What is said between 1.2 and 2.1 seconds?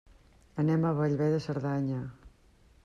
de Cerdanya.